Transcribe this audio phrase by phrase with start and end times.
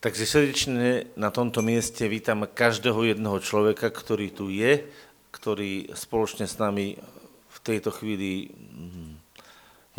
[0.00, 4.88] Takže srdečne na tomto mieste vítam každého jedného človeka, ktorý tu je,
[5.28, 6.96] ktorý spoločne s nami
[7.52, 9.12] v tejto chvíli mm,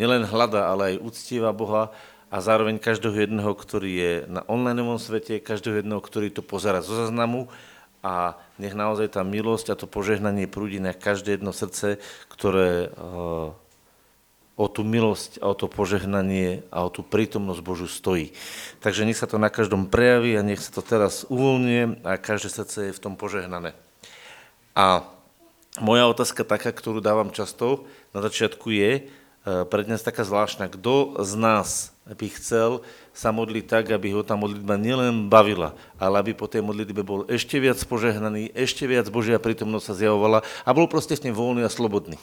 [0.02, 1.94] nielen hľada, ale aj uctieva Boha
[2.34, 6.98] a zároveň každého jedného, ktorý je na online svete, každého jedného, ktorý to pozera zo
[6.98, 7.46] zaznamu
[8.02, 13.54] a nech naozaj tá milosť a to požehnanie prúdi na každé jedno srdce, ktoré uh,
[14.56, 18.36] o tú milosť a o to požehnanie a o tú prítomnosť Božu stojí.
[18.84, 22.48] Takže nech sa to na každom prejaví a nech sa to teraz uvoľňuje a každé
[22.52, 23.72] srdce je v tom požehnané.
[24.76, 25.08] A
[25.80, 29.02] moja otázka taká, ktorú dávam často na začiatku je, e,
[29.64, 32.84] pre dnes taká zvláštna, kto z nás by chcel
[33.16, 37.24] sa modliť tak, aby ho tá modlitba nielen bavila, ale aby po tej modlitbe bol
[37.24, 41.64] ešte viac požehnaný, ešte viac Božia prítomnosť sa zjavovala a bol proste s ním voľný
[41.64, 42.20] a slobodný.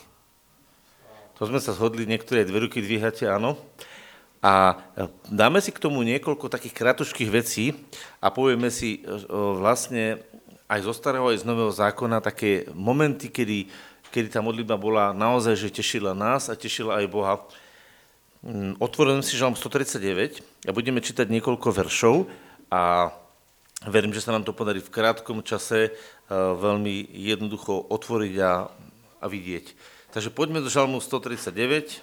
[1.40, 3.56] To sme sa zhodli, niektoré dve ruky dvíhate, áno.
[4.44, 7.72] A e, dáme si k tomu niekoľko takých kratuškých vecí
[8.20, 9.24] a povieme si e,
[9.56, 10.20] vlastne
[10.68, 13.72] aj zo starého, aj z nového zákona také momenty, kedy,
[14.12, 17.40] kedy tá modlitba bola naozaj, že tešila nás a tešila aj Boha.
[18.44, 22.28] Mm, otvorím si žalm 139 a budeme čítať niekoľko veršov
[22.68, 23.16] a
[23.88, 25.90] verím, že sa nám to podarí v krátkom čase e,
[26.36, 28.68] veľmi jednoducho otvoriť a,
[29.20, 29.96] a vidieť.
[30.10, 32.02] Takže poďme do žalmu 139.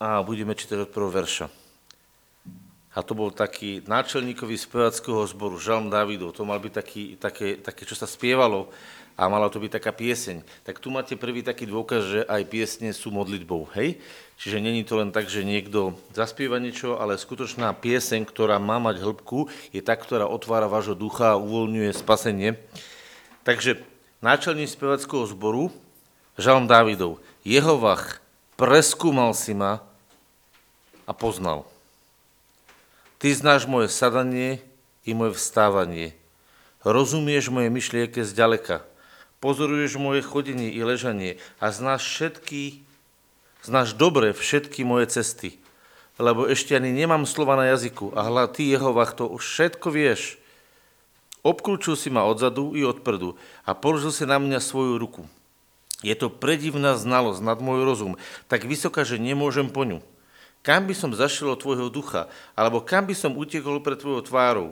[0.00, 1.52] A budeme čítať od prvého verša.
[2.96, 6.32] A to bol taký náčelníkový spevackého zboru, Žalm Dávidov.
[6.32, 8.72] To mal byť taký, také, také, čo sa spievalo
[9.20, 10.40] a mala to byť taká pieseň.
[10.64, 14.00] Tak tu máte prvý taký dôkaz, že aj piesne sú modlitbou, hej?
[14.40, 19.04] Čiže není to len tak, že niekto zaspieva niečo, ale skutočná pieseň, ktorá má mať
[19.04, 22.56] hĺbku, je tá, ktorá otvára vášho ducha a uvoľňuje spasenie.
[23.44, 23.84] Takže
[24.24, 25.68] náčelník spevackého zboru,
[26.40, 28.24] Žalm Dávidov, Jehovach,
[28.56, 29.84] preskúmal si ma
[31.04, 31.68] a poznal.
[33.20, 34.64] Ty znáš moje sadanie
[35.04, 36.16] i moje vstávanie.
[36.82, 38.80] Rozumieš moje myšlienke zďaleka.
[39.44, 42.80] Pozoruješ moje chodenie i ležanie a znáš všetky,
[43.60, 45.60] znáš dobre všetky moje cesty.
[46.16, 50.40] Lebo ešte ani nemám slova na jazyku a hľa, ty, Jehovach, to všetko vieš.
[51.44, 53.36] Obklúčil si ma odzadu i odprdu
[53.68, 55.28] a položil si na mňa svoju ruku.
[56.00, 58.16] Je to predivná znalosť nad môj rozum,
[58.48, 60.00] tak vysoká, že nemôžem po ňu.
[60.64, 64.68] Kam by som zašiel od tvojho ducha, alebo kam by som utekol pred tvojou tvárou?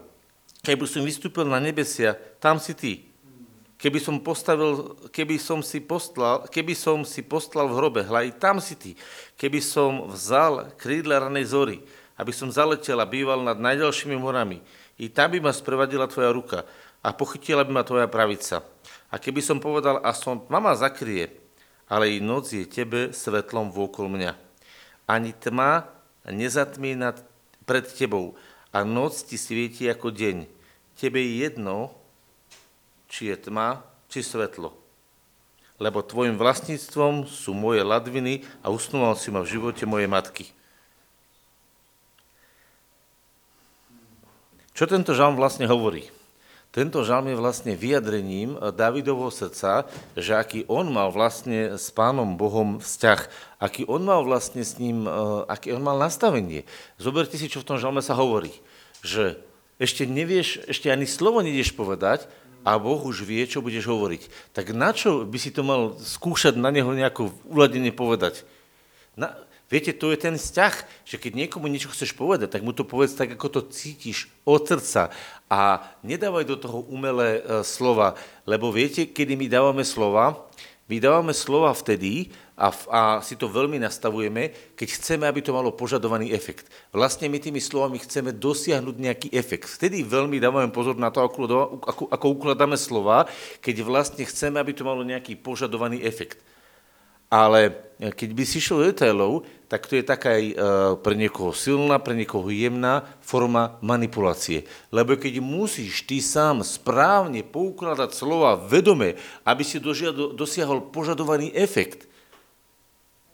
[0.64, 2.92] Keby som vystúpil na nebesia, tam si ty.
[3.76, 8.62] Keby som, postavil, keby som, si, postlal, keby som si postlal v hrobe, hľaj, tam
[8.62, 8.96] si ty.
[9.36, 11.76] Keby som vzal krídla ranej zory,
[12.22, 14.62] aby som zaletel a býval nad najďalšími morami,
[14.94, 16.62] i tam by ma sprevadila tvoja ruka
[17.02, 18.62] a pochytila by ma tvoja pravica.
[19.10, 21.34] A keby som povedal, a som mama zakrie,
[21.90, 24.38] ale i noc je tebe svetlom vôkol mňa.
[25.10, 25.90] Ani tma
[26.30, 27.18] nezatmí nad,
[27.66, 28.38] pred tebou
[28.70, 30.46] a noc ti svieti ako deň.
[30.94, 31.90] Tebe je jedno,
[33.10, 34.70] či je tma, či svetlo.
[35.82, 40.46] Lebo tvojim vlastníctvom sú moje ladviny a usnúval si ma v živote mojej matky.
[44.72, 46.08] Čo tento žalm vlastne hovorí?
[46.72, 49.84] Tento žalm je vlastne vyjadrením Davidovho srdca,
[50.16, 53.20] že aký on mal vlastne s pánom Bohom vzťah,
[53.60, 55.12] aký on mal vlastne s ním, e,
[55.52, 56.64] aký on mal nastavenie.
[56.96, 58.56] Zoberte si, čo v tom žalme sa hovorí,
[59.04, 59.36] že
[59.76, 62.24] ešte nevieš, ešte ani slovo nedieš povedať
[62.64, 64.56] a Boh už vie, čo budeš hovoriť.
[64.56, 68.48] Tak na čo by si to mal skúšať na neho nejako uladenie povedať?
[69.12, 69.36] Na,
[69.72, 70.74] Viete, to je ten vzťah,
[71.08, 74.68] že keď niekomu niečo chceš povedať, tak mu to povedz tak, ako to cítiš od
[74.68, 75.08] srdca
[75.48, 78.12] a nedávaj do toho umelé e, slova,
[78.44, 80.44] lebo viete, kedy my dávame slova,
[80.92, 85.72] my dávame slova vtedy a, a si to veľmi nastavujeme, keď chceme, aby to malo
[85.72, 86.68] požadovaný efekt.
[86.92, 89.72] Vlastne my tými slovami chceme dosiahnuť nejaký efekt.
[89.72, 91.48] Vtedy veľmi dávame pozor na to, ako,
[91.80, 93.24] ako, ako ukladáme slova,
[93.64, 96.44] keď vlastne chceme, aby to malo nejaký požadovaný efekt.
[97.32, 99.32] Ale e, keď by si šiel do detailov,
[99.72, 100.54] tak to je taká aj e,
[101.00, 104.68] pre niekoho silná, pre niekoho jemná forma manipulácie.
[104.92, 109.16] Lebo keď musíš ty sám správne poukladať slova vedome,
[109.48, 109.80] aby si
[110.36, 112.04] dosiahol požadovaný efekt,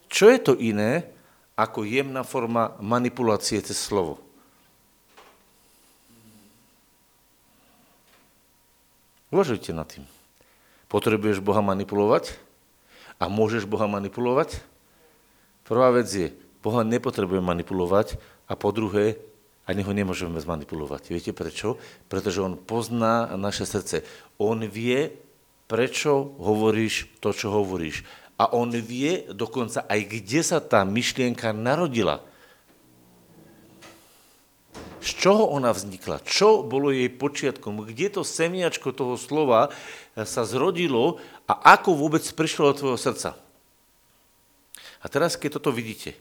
[0.06, 1.10] čo je to iné
[1.58, 4.22] ako jemná forma manipulácie cez slovo?
[9.28, 10.06] Uvažujte nad tým.
[10.88, 12.47] Potrebuješ Boha manipulovať?
[13.18, 14.62] A môžeš Boha manipulovať?
[15.66, 16.32] Prvá vec je,
[16.62, 18.16] Boha nepotrebujeme manipulovať
[18.46, 19.18] a po druhé,
[19.68, 21.12] ani ho nemôžeme zmanipulovať.
[21.12, 21.76] Viete prečo?
[22.08, 24.00] Pretože on pozná naše srdce.
[24.40, 25.12] On vie,
[25.68, 28.00] prečo hovoríš to, čo hovoríš.
[28.40, 32.24] A on vie dokonca aj, kde sa tá myšlienka narodila.
[35.08, 39.72] Z čoho ona vznikla, čo bolo jej počiatkom, kde to semiačko toho slova
[40.12, 41.16] sa zrodilo
[41.48, 43.40] a ako vôbec prišlo do tvojho srdca.
[45.00, 46.12] A teraz, keď toto vidíte,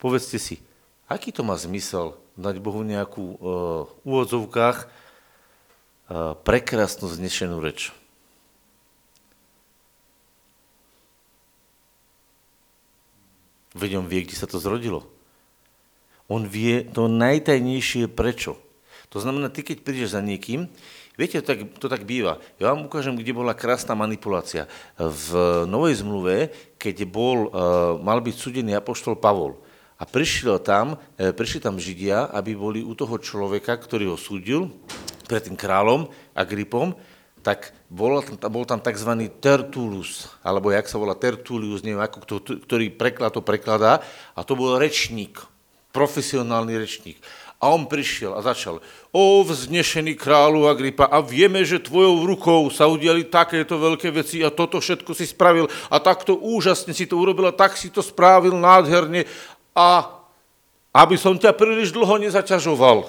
[0.00, 0.64] povedzte si,
[1.04, 7.92] aký to má zmysel dať Bohu nejakú v úvodzovkách uh, prekrásnu znešenú reč.
[13.74, 15.13] Veď on vie, kde sa to zrodilo.
[16.30, 18.56] On vie to najtajnejšie prečo.
[19.12, 20.66] To znamená, ty keď prídeš za niekým,
[21.14, 22.42] viete, to tak, to tak býva.
[22.58, 24.66] Ja vám ukážem, kde bola krásna manipulácia.
[24.98, 25.28] V
[25.70, 26.50] Novej zmluve,
[26.80, 29.60] keď bol, uh, mal byť súdený apoštol Pavol,
[29.94, 34.66] a prišiel tam, e, prišli tam Židia, aby boli u toho človeka, ktorý ho súdil
[35.30, 36.98] pred tým kráľom Agripom,
[37.46, 38.18] tak bol,
[38.50, 39.30] bol tam tzv.
[39.38, 44.02] Tertulus, alebo jak sa volá Tertulius, neviem ako, ktorý preklad to prekladá,
[44.34, 45.38] a to bol rečník,
[45.94, 47.22] profesionálny rečník.
[47.62, 48.82] A on prišiel a začal,
[49.14, 54.52] o vznešený kráľu Agripa, a vieme, že tvojou rukou sa udiali takéto veľké veci a
[54.52, 58.52] toto všetko si spravil a takto úžasne si to urobil a tak si to spravil
[58.58, 59.24] nádherne
[59.72, 60.20] a
[60.92, 63.08] aby som ťa príliš dlho nezaťažoval.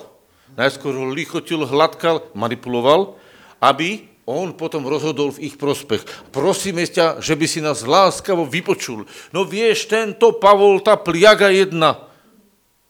[0.56, 3.20] Najskôr ho lichotil, hladkal, manipuloval,
[3.60, 6.32] aby on potom rozhodol v ich prospech.
[6.34, 9.06] Prosíme ťa, že by si nás láskavo vypočul.
[9.30, 12.10] No vieš, tento Pavol, tá pliaga jedna.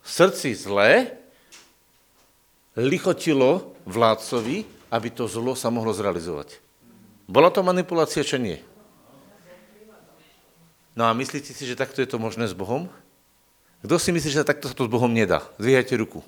[0.06, 1.18] V srdci zlé,
[2.78, 4.62] lichotilo vládcovi,
[4.94, 6.62] aby to zlo sa mohlo zrealizovať.
[7.26, 8.58] Bola to manipulácia, či nie?
[10.94, 12.86] No a myslíte si, že takto je to možné s Bohom?
[13.82, 15.42] Kto si myslí, že takto sa to s Bohom nedá?
[15.58, 16.22] Zvíhajte ruku.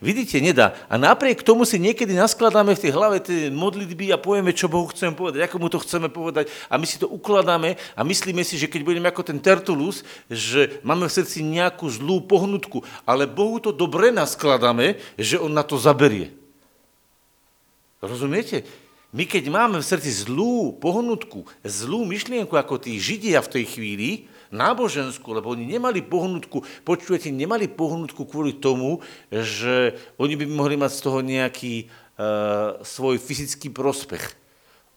[0.00, 0.72] Vidíte, nedá.
[0.88, 4.88] A napriek tomu si niekedy naskladáme v tej hlave tie modlitby a povieme, čo Bohu
[4.88, 8.56] chceme povedať, ako mu to chceme povedať a my si to ukladáme a myslíme si,
[8.56, 10.00] že keď budeme ako ten Tertulus,
[10.32, 15.60] že máme v srdci nejakú zlú pohnutku, ale Bohu to dobre naskladáme, že on na
[15.60, 16.32] to zaberie.
[18.00, 18.64] Rozumiete?
[19.12, 24.10] My keď máme v srdci zlú pohnutku, zlú myšlienku ako tí Židia v tej chvíli,
[24.50, 30.90] náboženskú, lebo oni nemali pohnutku, počujete, nemali pohnutku kvôli tomu, že oni by mohli mať
[30.90, 34.39] z toho nejaký uh, svoj fyzický prospech.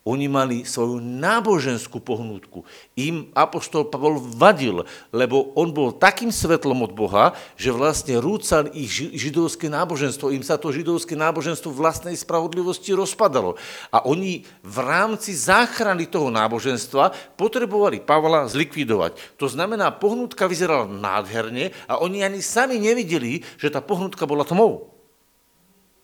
[0.03, 2.67] Oni mali svoju náboženskú pohnutku.
[2.99, 4.83] Im apoštol Pavol vadil,
[5.15, 10.35] lebo on bol takým svetlom od Boha, že vlastne rúcal ich židovské náboženstvo.
[10.35, 13.55] Im sa to židovské náboženstvo vlastnej spravodlivosti rozpadalo.
[13.95, 19.39] A oni v rámci záchrany toho náboženstva potrebovali Pavla zlikvidovať.
[19.39, 24.93] To znamená, pohnutka vyzerala nádherne a oni ani sami nevideli, že tá pohnutka bola tmou.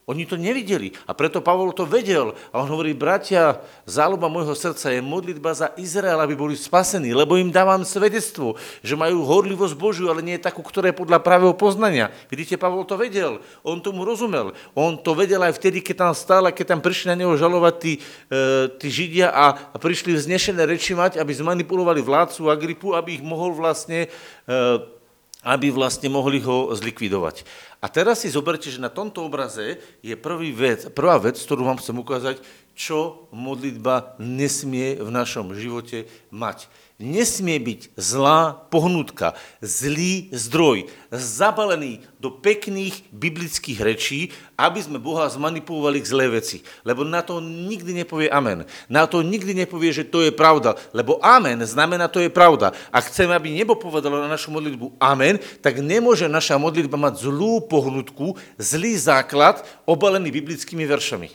[0.10, 2.34] Oni to nevideli a preto Pavol to vedel.
[2.50, 7.38] A on hovorí, bratia, záľuba môjho srdca je modlitba za Izrael, aby boli spasení, lebo
[7.38, 12.10] im dávam svedectvo, že majú horlivosť Božiu, ale nie takú, ktorá je podľa pravého poznania.
[12.26, 14.58] Vidíte, Pavol to vedel, on tomu rozumel.
[14.74, 17.76] On to vedel aj vtedy, keď tam stál a keď tam prišli na neho žalovať
[17.78, 17.94] tí,
[18.34, 18.42] e,
[18.82, 23.54] tí Židia a, a prišli vznešené reči mať, aby zmanipulovali vládcu Agripu, aby ich mohol
[23.54, 24.98] vlastne e,
[25.40, 27.48] aby vlastne mohli ho zlikvidovať.
[27.80, 31.80] A teraz si zoberte, že na tomto obraze je prvý vec, prvá vec, ktorú vám
[31.80, 32.36] chcem ukázať,
[32.76, 36.68] čo modlitba nesmie v našom živote mať
[37.00, 39.32] nesmie byť zlá pohnutka,
[39.64, 46.60] zlý zdroj, zabalený do pekných biblických rečí, aby sme Boha zmanipulovali k zlé veci.
[46.84, 48.68] Lebo na to nikdy nepovie amen.
[48.92, 50.76] Na to nikdy nepovie, že to je pravda.
[50.92, 52.76] Lebo amen znamená, to je pravda.
[52.92, 57.64] A chceme, aby nebo povedalo na našu modlitbu amen, tak nemôže naša modlitba mať zlú
[57.64, 61.32] pohnutku, zlý základ, obalený biblickými veršami.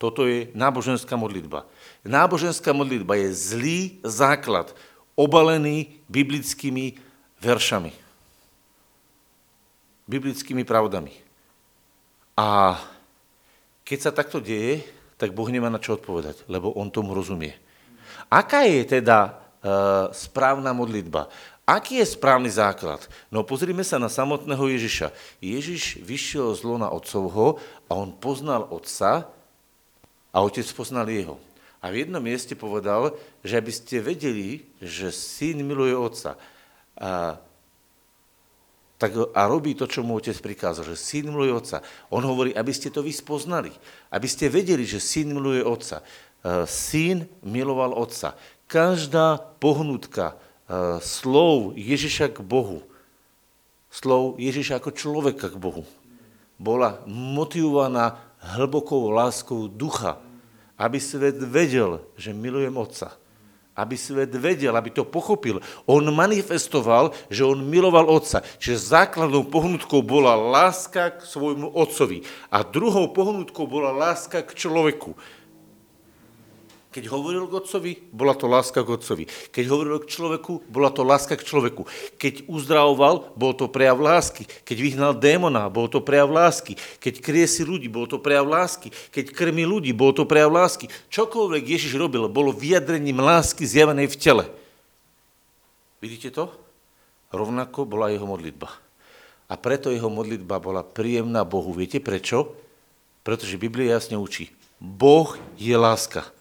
[0.00, 1.64] Toto je náboženská modlitba.
[2.04, 4.76] Náboženská modlitba je zlý základ,
[5.16, 7.00] obalený biblickými
[7.40, 7.96] veršami,
[10.04, 11.16] biblickými pravdami.
[12.36, 12.76] A
[13.86, 14.84] keď sa takto deje,
[15.16, 17.56] tak Boh nemá na čo odpovedať, lebo on tomu rozumie.
[18.28, 19.30] Aká je teda e,
[20.12, 21.30] správna modlitba?
[21.64, 23.00] Aký je správny základ?
[23.32, 25.08] No pozrime sa na samotného Ježiša.
[25.40, 27.56] Ježiš vyšiel z lona otcovho
[27.88, 29.30] a on poznal otca
[30.28, 31.40] a otec poznal jeho.
[31.84, 33.12] A v jednom mieste povedal,
[33.44, 36.40] že aby ste vedeli, že syn miluje otca
[36.96, 37.36] a,
[38.96, 41.84] tak, a robí to, čo mu otec prikázal, že syn miluje otca.
[42.08, 43.12] On hovorí, aby ste to vy
[44.08, 46.00] aby ste vedeli, že syn miluje otca.
[46.64, 48.32] Syn miloval otca.
[48.64, 50.40] Každá pohnutka
[51.04, 52.80] slov Ježiša k Bohu,
[53.92, 55.84] slov Ježiša ako človeka k Bohu,
[56.56, 58.16] bola motivovaná
[58.56, 60.16] hlbokou láskou ducha,
[60.78, 63.14] aby svet vedel, že milujem Otca
[63.74, 65.58] aby svet vedel, aby to pochopil.
[65.84, 68.46] On manifestoval, že on miloval otca.
[68.62, 72.22] Čiže základnou pohnutkou bola láska k svojmu otcovi.
[72.54, 75.18] A druhou pohnutkou bola láska k človeku.
[76.94, 79.26] Keď hovoril k otcovi, bola to láska k otcovi.
[79.50, 81.90] Keď hovoril k človeku, bola to láska k človeku.
[82.14, 84.46] Keď uzdravoval, bol to prejav lásky.
[84.62, 86.78] Keď vyhnal démona, bol to prejav lásky.
[87.02, 88.94] Keď kriesi ľudí, bol to prejav lásky.
[89.10, 90.86] Keď krmi ľudí, bol to prejav lásky.
[91.10, 94.44] Čokoľvek Ježiš robil, bolo vyjadrením lásky zjavenej v tele.
[95.98, 96.54] Vidíte to?
[97.34, 98.70] Rovnako bola jeho modlitba.
[99.50, 101.74] A preto jeho modlitba bola príjemná Bohu.
[101.74, 102.54] Viete prečo?
[103.26, 104.54] Pretože Biblia jasne učí.
[104.78, 106.33] Boh je láska.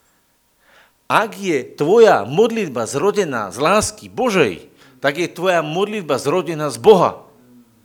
[1.14, 4.66] Ak je tvoja modlitba zrodená z lásky Božej,
[4.98, 7.30] tak je tvoja modlitba zrodená z Boha.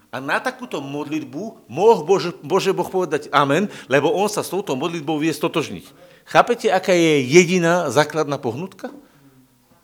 [0.09, 4.73] A na takúto modlitbu mohol Bože, Bože Boh povedať amen, lebo on sa s touto
[4.81, 5.85] modlitbou vie stotožniť.
[6.25, 8.89] Chápete, aká je jediná základná pohnutka?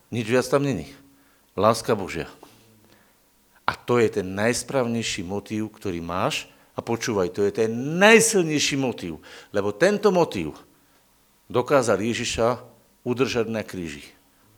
[0.08, 0.88] Nič viac tam není.
[1.52, 2.32] Láska Božia.
[3.68, 6.48] A to je ten najsprávnejší motív, ktorý máš.
[6.72, 9.20] A počúvaj, to je ten najsilnejší motív.
[9.52, 10.56] Lebo tento motív
[11.52, 12.72] dokázal Ježiša
[13.04, 14.02] udržať na kríži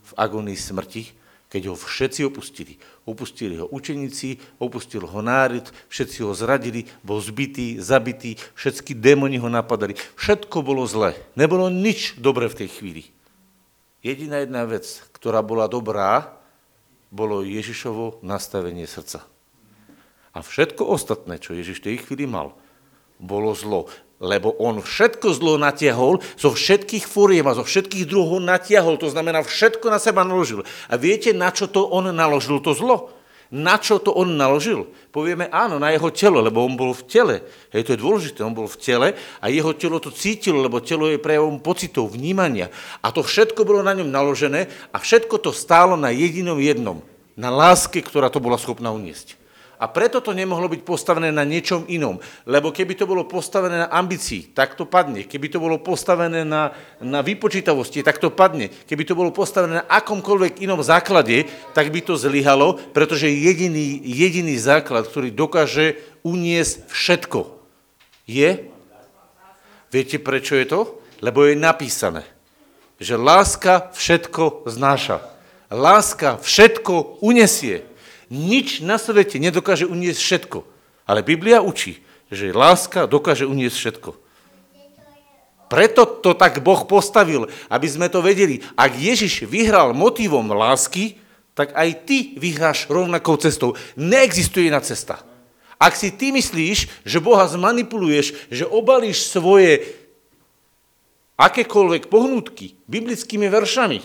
[0.06, 1.12] v agonii smrti,
[1.46, 2.74] keď ho všetci opustili.
[3.06, 9.46] Opustili ho učeníci, opustil ho národ, všetci ho zradili, bol zbytý, zabitý, všetky démoni ho
[9.46, 9.94] napadali.
[10.18, 11.14] Všetko bolo zlé.
[11.38, 13.02] Nebolo nič dobré v tej chvíli.
[14.02, 16.34] Jediná jedna vec, ktorá bola dobrá,
[17.10, 19.22] bolo Ježišovo nastavenie srdca.
[20.34, 22.52] A všetko ostatné, čo Ježiš v tej chvíli mal,
[23.16, 28.96] bolo zlo lebo on všetko zlo natiahol, zo všetkých furiem a zo všetkých druhov natiahol,
[28.96, 30.64] to znamená všetko na seba naložil.
[30.88, 33.12] A viete, na čo to on naložil, to zlo?
[33.46, 34.90] Na čo to on naložil?
[35.14, 37.36] Povieme áno, na jeho telo, lebo on bol v tele.
[37.70, 39.08] Hej, to je dôležité, on bol v tele
[39.38, 42.74] a jeho telo to cítilo, lebo telo je prejavom pocitov, vnímania.
[43.06, 46.98] A to všetko bolo na ňom naložené a všetko to stálo na jedinom jednom.
[47.38, 49.45] Na láske, ktorá to bola schopná uniesť.
[49.76, 52.16] A preto to nemohlo byť postavené na niečom inom.
[52.48, 55.28] Lebo keby to bolo postavené na ambícii, tak to padne.
[55.28, 58.72] Keby to bolo postavené na, na vypočítavosti, tak to padne.
[58.72, 61.44] Keby to bolo postavené na akomkoľvek inom základe,
[61.76, 67.40] tak by to zlyhalo, pretože jediný, jediný základ, ktorý dokáže uniesť všetko,
[68.26, 68.72] je...
[69.86, 70.80] Viete, prečo je to?
[71.22, 72.26] Lebo je napísané,
[73.00, 75.24] že láska všetko znáša.
[75.72, 77.86] Láska všetko unesie.
[78.32, 80.58] Nič na svete nedokáže uniesť všetko.
[81.06, 84.10] Ale Biblia učí, že láska dokáže uniesť všetko.
[85.66, 88.62] Preto to tak Boh postavil, aby sme to vedeli.
[88.78, 91.18] Ak Ježiš vyhral motivom lásky,
[91.58, 93.74] tak aj ty vyhráš rovnakou cestou.
[93.98, 95.26] Neexistuje iná cesta.
[95.76, 99.84] Ak si ty myslíš, že Boha zmanipuluješ, že obalíš svoje
[101.36, 104.00] akékoľvek pohnutky biblickými veršami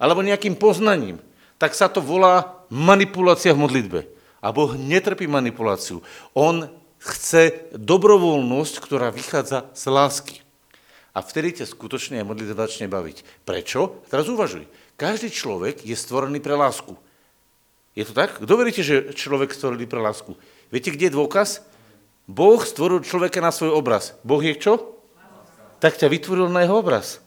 [0.00, 1.20] alebo nejakým poznaním,
[1.60, 4.00] tak sa to volá manipulácia v modlitbe.
[4.40, 6.00] A Boh netrpí manipuláciu.
[6.32, 6.66] On
[7.04, 10.36] chce dobrovoľnosť, ktorá vychádza z lásky.
[11.12, 13.44] A vtedy ťa skutočne aj modlitba začne baviť.
[13.44, 14.00] Prečo?
[14.08, 14.64] Teraz uvažuj.
[14.96, 16.96] Každý človek je stvorený pre lásku.
[17.92, 18.40] Je to tak?
[18.40, 20.32] Kto veríte, že človek stvorený pre lásku?
[20.72, 21.60] Viete, kde je dôkaz?
[22.24, 24.16] Boh stvoril človeka na svoj obraz.
[24.24, 24.96] Boh je čo?
[25.84, 27.20] Tak ťa vytvoril na jeho obraz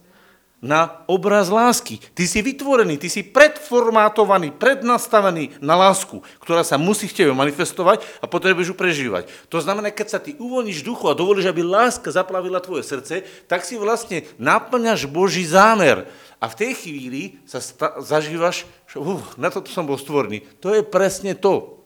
[0.64, 2.00] na obraz lásky.
[2.16, 8.02] Ty si vytvorený, ty si predformátovaný, prednastavený na lásku, ktorá sa musí v tebe manifestovať
[8.20, 9.24] a potrebuješ ju prežívať.
[9.52, 13.68] To znamená, keď sa ty uvoľníš duchu a dovolíš, aby láska zaplavila tvoje srdce, tak
[13.68, 16.08] si vlastne naplňaš Boží zámer.
[16.42, 20.44] A v tej chvíli sa sta- zažívaš, že uh, na toto som bol stvorený.
[20.60, 21.86] To je presne to,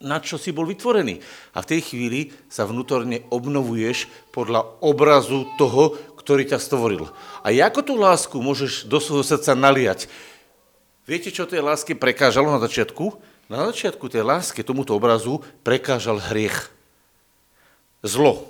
[0.00, 1.20] na čo si bol vytvorený.
[1.56, 5.96] A v tej chvíli sa vnútorne obnovuješ podľa obrazu toho,
[6.26, 7.06] ktorý ťa stvoril.
[7.46, 10.10] A ako tú lásku môžeš do svojho srdca naliať?
[11.06, 13.14] Viete, čo tej láske prekážalo na začiatku?
[13.46, 16.74] Na začiatku tej láske, tomuto obrazu, prekážal hriech.
[18.02, 18.42] Zlo.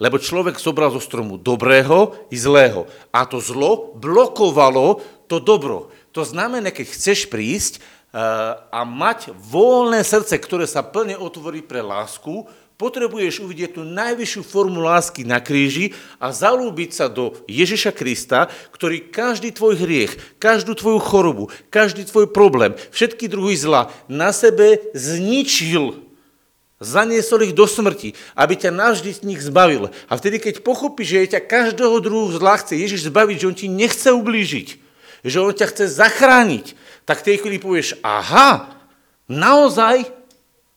[0.00, 2.88] Lebo človek zobral zo stromu dobrého i zlého.
[3.12, 5.92] A to zlo blokovalo to dobro.
[6.16, 12.46] To znamená, keď chceš prísť a mať voľné srdce, ktoré sa plne otvorí pre lásku,
[12.80, 19.12] potrebuješ uvidieť tú najvyššiu formu lásky na kríži a zalúbiť sa do Ježiša Krista, ktorý
[19.12, 26.08] každý tvoj hriech, každú tvoju chorobu, každý tvoj problém, všetky druhy zla na sebe zničil.
[26.80, 29.92] Zaniesol ich do smrti, aby ťa navždy z nich zbavil.
[30.08, 33.68] A vtedy, keď pochopíš, že ťa každého druhu zla chce Ježiš zbaviť, že on ti
[33.68, 34.68] nechce ublížiť,
[35.20, 36.72] že on ťa chce zachrániť,
[37.10, 38.70] tak v tej chvíli povieš, aha,
[39.26, 40.06] naozaj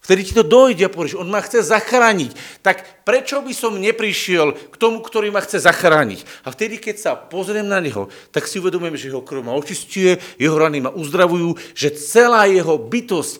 [0.03, 2.59] Vtedy ti to dojde a povieš, on ma chce zachrániť.
[2.59, 6.43] Tak prečo by som neprišiel k tomu, ktorý ma chce zachrániť?
[6.43, 10.19] A vtedy, keď sa pozriem na neho, tak si uvedomujem, že jeho krv ma očistuje,
[10.35, 13.33] jeho rany ma uzdravujú, že celá jeho bytosť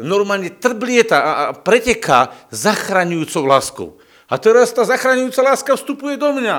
[0.00, 3.88] normálne trblieta a, a preteká zachraňujúcou láskou.
[4.32, 6.56] A teraz tá zachraňujúca láska vstupuje do mňa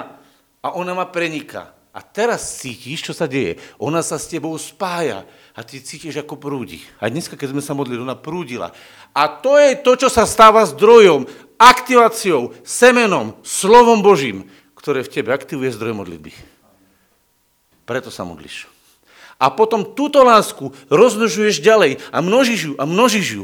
[0.62, 1.74] a ona ma preniká.
[1.94, 3.62] A teraz cítiš, čo sa deje.
[3.78, 6.82] Ona sa s tebou spája a ty cítiš, ako prúdi.
[6.98, 8.74] A dneska, keď sme sa modlili, ona prúdila.
[9.14, 11.30] A to je to, čo sa stáva zdrojom,
[11.62, 16.34] aktiváciou, semenom, slovom Božím, ktoré v tebe aktivuje zdroj modlitby.
[17.86, 18.66] Preto sa modlíš.
[19.38, 23.44] A potom túto lásku rozmnožuješ ďalej a množíš ju a množíš ju.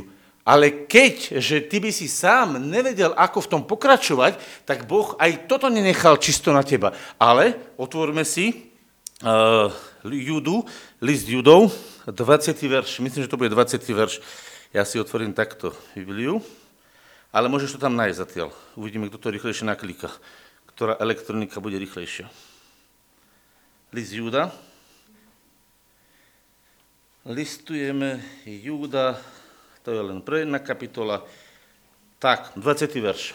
[0.49, 5.45] Ale keď, že ty by si sám nevedel, ako v tom pokračovať, tak Boh aj
[5.45, 6.89] toto nenechal čisto na teba.
[7.21, 8.73] Ale otvorme si
[9.21, 9.69] uh,
[10.01, 10.65] Judu,
[11.05, 11.69] list Judov,
[12.09, 12.57] 20.
[12.65, 13.77] verš, myslím, že to bude 20.
[13.93, 14.25] verš.
[14.73, 16.41] Ja si otvorím takto Bibliu,
[17.29, 18.49] ale môžeš to tam nájsť zatiaľ.
[18.73, 20.09] Uvidíme, kto to rýchlejšie naklika,
[20.73, 22.25] ktorá elektronika bude rýchlejšia.
[23.93, 24.49] List Júda.
[27.29, 28.17] Listujeme
[28.49, 29.13] Júda,
[29.89, 31.25] to je len jedna kapitola.
[32.21, 32.93] Tak, 20.
[33.01, 33.33] verš.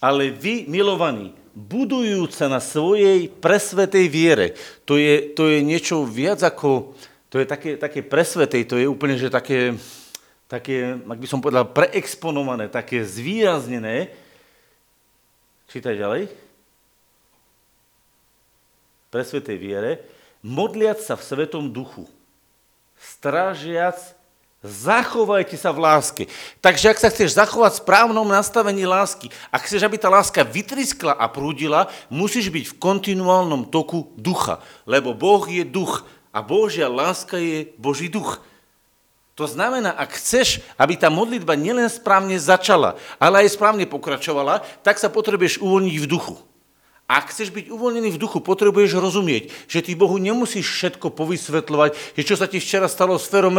[0.00, 4.46] Ale vy, milovaní, budujúca na svojej presvetej viere,
[4.88, 6.96] to je, to je niečo viac ako
[7.34, 9.74] to je také, také presvetej, to je úplne, že také,
[10.46, 14.14] také, ak by som povedal, preexponované, také zvýraznené.
[15.66, 16.30] Čítaj ďalej.
[19.10, 20.06] Presvetej viere,
[20.46, 22.06] modliac sa v Svetom duchu,
[23.02, 23.98] strážiac,
[24.64, 26.24] zachovajte sa v láske.
[26.64, 31.12] Takže ak sa chceš zachovať v správnom nastavení lásky, ak chceš, aby tá láska vytriskla
[31.12, 37.36] a prúdila, musíš byť v kontinuálnom toku ducha, lebo Boh je duch a Božia láska
[37.36, 38.40] je Boží duch.
[39.34, 44.96] To znamená, ak chceš, aby tá modlitba nielen správne začala, ale aj správne pokračovala, tak
[44.96, 46.34] sa potrebuješ uvoľniť v duchu.
[47.04, 52.22] Ak chceš byť uvoľnený v duchu, potrebuješ rozumieť, že ty Bohu nemusíš všetko povysvetľovať, že
[52.24, 53.52] čo sa ti včera stalo s Ferom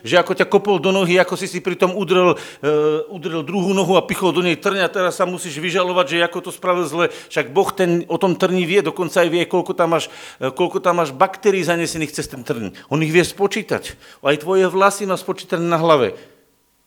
[0.00, 4.00] že ako ťa kopol do nohy, ako si si pritom udrel, uh, udrel druhú nohu
[4.00, 7.12] a pichol do nej trňa, teraz sa musíš vyžalovať, že ako to spravil zle.
[7.28, 10.08] Však Boh ten, o tom trni vie, dokonca aj vie, koľko tam máš,
[10.40, 12.72] uh, koľko tam máš baktérií zanesených cez ten trň.
[12.88, 14.00] On ich vie spočítať.
[14.24, 16.16] Aj tvoje vlasy má spočítané na hlave.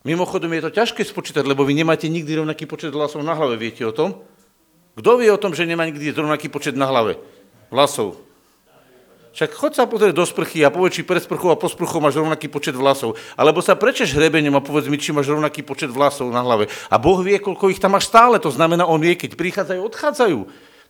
[0.02, 3.86] Mimochodom je to ťažké spočítať, lebo vy nemáte nikdy rovnaký počet vlasov na hlave, viete
[3.86, 4.26] o tom?
[4.96, 7.20] Kto vie o tom, že nemá nikdy rovnaký počet na hlave
[7.68, 8.26] vlasov?
[9.36, 12.16] Však chod sa pozrieť do sprchy a povedz, či pred sprchou a po sprchou máš
[12.16, 13.20] rovnaký počet vlasov.
[13.36, 16.72] Alebo sa prečeš hrebením a povedz mi, či máš rovnaký počet vlasov na hlave.
[16.88, 18.40] A Boh vie, koľko ich tam máš stále.
[18.40, 20.40] To znamená, On vie, keď prichádzajú, odchádzajú.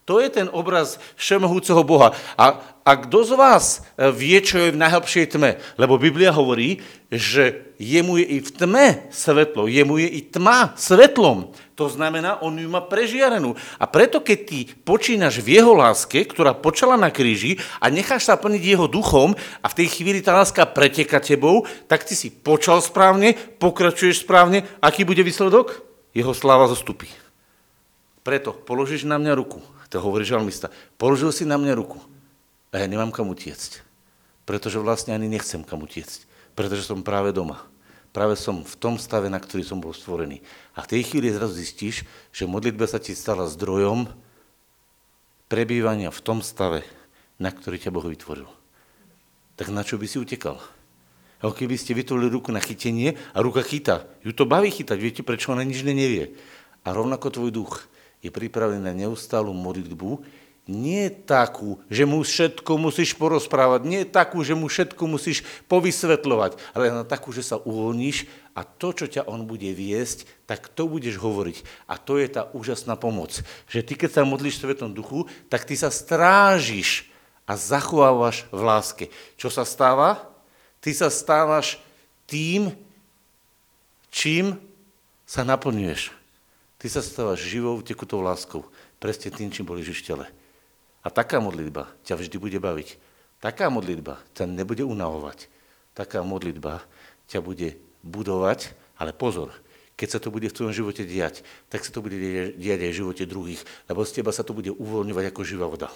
[0.06, 2.13] To je ten obraz všemohúceho Boha.
[2.38, 3.65] A, a kto z vás
[3.98, 5.58] e, vie, čo je v najhlbšej tme?
[5.82, 11.50] Lebo Biblia hovorí, že jemu je i v tme svetlo, jemu je i tma svetlom.
[11.75, 13.55] To znamená, on ju má prežiarenú.
[13.75, 18.39] A preto, keď ty počínaš v jeho láske, ktorá počala na kríži a necháš sa
[18.39, 22.79] plniť jeho duchom a v tej chvíli tá láska preteka tebou, tak ty si počal
[22.79, 24.63] správne, pokračuješ správne.
[24.79, 25.83] Aký bude výsledok?
[26.15, 27.11] Jeho sláva zostupí.
[28.23, 29.59] Preto položíš na mňa ruku
[29.95, 30.67] to hovorí žalmista.
[30.99, 32.03] Položil si na mňa ruku
[32.75, 33.79] a ja nemám kam utiecť.
[34.43, 36.27] Pretože vlastne ani nechcem kam utiecť.
[36.51, 37.63] Pretože som práve doma.
[38.15, 40.39] Práve som v tom stave, na ktorý som bol stvorený.
[40.71, 44.08] A v tej chvíli zrazu zistíš, že modlitba sa ti stala zdrojom
[45.51, 46.88] prebývania v tom stave,
[47.36, 48.47] na ktorý ťa Boh vytvoril.
[49.60, 50.63] Tak na čo by si utekal?
[51.43, 54.08] Ako keby ste vytvorili ruku na chytenie a ruka chytá.
[54.23, 56.39] Ju to baví chytať, viete, prečo ona nič nevie.
[56.88, 57.84] A rovnako tvoj duch
[58.23, 60.23] je pripravený na neustálu modlitbu,
[60.65, 66.89] nie takú, že mu všetko musíš porozprávať, nie takú, že mu všetko musíš povysvetľovať, ale
[66.89, 68.25] na takú, že sa uvoľníš
[68.58, 71.62] a to, čo ťa on bude viesť, tak to budeš hovoriť.
[71.86, 73.45] A to je tá úžasná pomoc.
[73.69, 77.13] Že ty, keď sa modlíš v Svetom duchu, tak ty sa strážiš
[77.45, 79.06] a zachovávaš v láske.
[79.38, 80.34] Čo sa stáva?
[80.82, 81.78] Ty sa stávaš
[82.25, 82.73] tým,
[84.10, 84.58] čím
[85.30, 86.10] sa naplňuješ.
[86.82, 88.65] Ty sa stávaš živou, tekutou láskou,
[88.97, 90.25] presne tým, čím boli v tele.
[91.06, 92.98] A taká modlitba ťa vždy bude baviť.
[93.38, 95.46] Taká modlitba ťa nebude unavovať.
[95.94, 96.82] Taká modlitba
[97.30, 99.54] ťa bude budovať, ale pozor,
[99.96, 102.18] keď sa to bude v tvojom živote diať, tak sa to bude
[102.58, 105.94] diať aj v živote druhých, lebo z teba sa to bude uvoľňovať ako živá voda.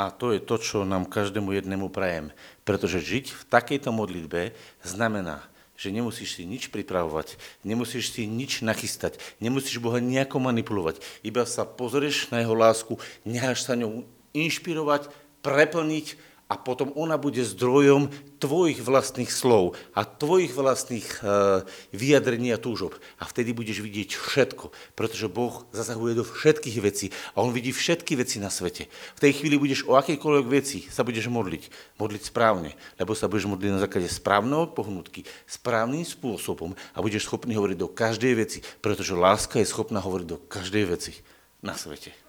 [0.00, 2.34] A to je to, čo nám každému jednému prajem.
[2.66, 4.50] Pretože žiť v takejto modlitbe
[4.82, 5.46] znamená
[5.82, 7.34] že nemusíš si nič pripravovať,
[7.66, 12.94] nemusíš si nič nachystať, nemusíš Boha nejako manipulovať, iba sa pozrieš na jeho lásku,
[13.26, 15.10] necháš sa ňou inšpirovať,
[15.42, 16.14] preplniť
[16.52, 21.64] a potom ona bude zdrojom tvojich vlastných slov a tvojich vlastných uh,
[21.96, 23.00] vyjadrení a túžob.
[23.16, 28.20] A vtedy budeš vidieť všetko, pretože Boh zasahuje do všetkých vecí a On vidí všetky
[28.20, 28.92] veci na svete.
[29.16, 31.96] V tej chvíli budeš o akejkoľvek veci sa budeš modliť.
[31.96, 37.56] Modliť správne, lebo sa budeš modliť na základe správneho pohnutky, správnym spôsobom a budeš schopný
[37.56, 41.16] hovoriť do každej veci, pretože láska je schopná hovoriť do každej veci
[41.64, 42.21] na svete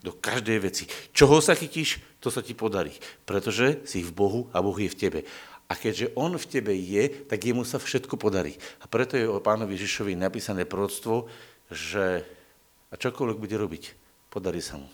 [0.00, 0.84] do každej veci.
[1.12, 2.92] Čoho sa chytíš, to sa ti podarí,
[3.28, 5.20] pretože si v Bohu a Boh je v tebe.
[5.70, 8.58] A keďže On v tebe je, tak jemu sa všetko podarí.
[8.82, 11.30] A preto je o pánovi Ježišovi napísané proroctvo,
[11.70, 12.26] že
[12.90, 13.94] a čokoľvek bude robiť,
[14.34, 14.90] podarí sa mu.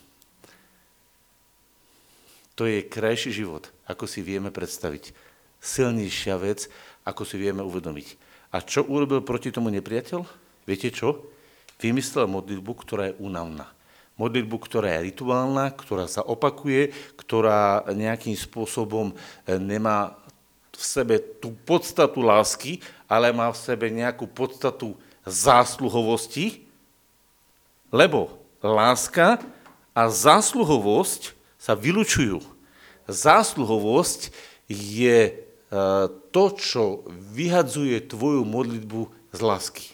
[2.61, 5.17] To je krajší život, ako si vieme predstaviť.
[5.61, 6.69] Silnejšia vec,
[7.09, 8.21] ako si vieme uvedomiť.
[8.53, 10.21] A čo urobil proti tomu nepriateľ?
[10.69, 11.33] Viete čo?
[11.81, 13.76] Vymyslel modlitbu, ktorá je únavná
[14.17, 19.15] modlitbu, ktorá je rituálna, ktorá sa opakuje, ktorá nejakým spôsobom e,
[19.61, 20.17] nemá
[20.73, 26.65] v sebe tú podstatu lásky, ale má v sebe nejakú podstatu zásluhovosti,
[27.93, 29.41] lebo láska
[29.97, 32.45] a zásluhovosť sa vylučujú.
[33.09, 34.33] Zásluhovosť
[34.69, 35.33] je e,
[36.33, 36.85] to, čo
[37.33, 39.87] vyhadzuje tvoju modlitbu z lásky.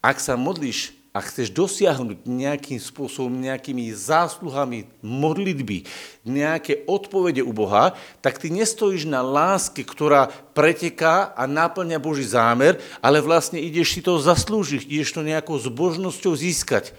[0.00, 5.82] Ak sa modlíš a chceš dosiahnuť nejakým spôsobom, nejakými zásluhami modlitby,
[6.22, 12.78] nejaké odpovede u Boha, tak ty nestojíš na láske, ktorá preteká a náplňa Boží zámer,
[13.02, 16.94] ale vlastne ideš si to zaslúžiť, ideš to nejakou zbožnosťou získať.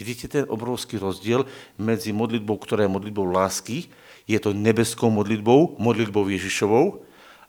[0.00, 1.44] Vidíte ten obrovský rozdiel
[1.76, 3.92] medzi modlitbou, ktorá je modlitbou lásky,
[4.24, 7.04] je to nebeskou modlitbou, modlitbou Ježišovou,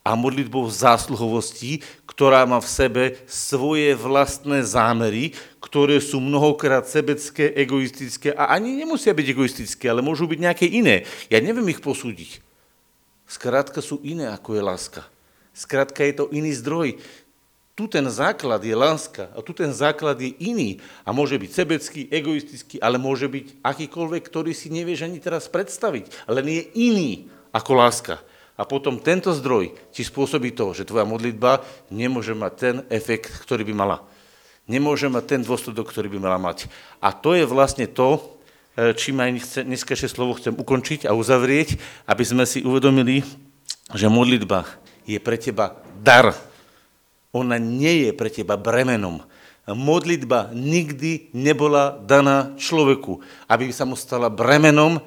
[0.06, 8.30] a modlitbou zásluhovosti, ktorá má v sebe svoje vlastné zámery, ktoré sú mnohokrát sebecké, egoistické
[8.38, 11.10] a ani nemusia byť egoistické, ale môžu byť nejaké iné.
[11.34, 12.46] Ja neviem ich posúdiť.
[13.26, 15.02] Skrátka sú iné, ako je láska.
[15.58, 17.02] Skrátka je to iný zdroj.
[17.74, 22.02] Tu ten základ je láska a tu ten základ je iný a môže byť sebecký,
[22.14, 27.12] egoistický, ale môže byť akýkoľvek, ktorý si nevieš ani teraz predstaviť, len je iný
[27.52, 28.16] ako láska.
[28.56, 31.60] A potom tento zdroj ti spôsobí to, že tvoja modlitba
[31.92, 33.98] nemôže mať ten efekt, ktorý by mala.
[34.66, 36.72] Nemôže mať ten dôsledok, ktorý by mala mať.
[37.04, 38.24] A to je vlastne to,
[38.80, 41.76] e, čím aj dneskašie slovo chcem ukončiť a uzavrieť,
[42.08, 43.28] aby sme si uvedomili,
[43.92, 44.64] že modlitba
[45.04, 46.32] je pre teba dar.
[47.36, 49.20] Ona nie je pre teba bremenom.
[49.68, 53.20] Modlitba nikdy nebola daná človeku,
[53.52, 55.04] aby sa mu stala bremenom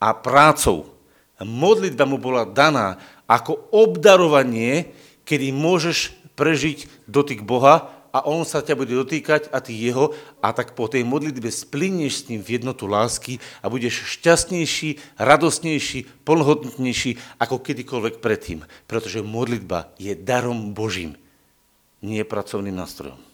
[0.00, 0.97] a prácou
[1.46, 2.98] modlitba mu bola daná
[3.28, 4.90] ako obdarovanie,
[5.28, 10.50] kedy môžeš prežiť dotyk Boha a on sa ťa bude dotýkať a ty jeho a
[10.56, 17.20] tak po tej modlitbe splinieš s ním v jednotu lásky a budeš šťastnejší, radosnejší, plnohodnotnejší
[17.36, 18.64] ako kedykoľvek predtým.
[18.88, 21.20] Pretože modlitba je darom Božím,
[22.00, 23.27] nie pracovným nástrojom.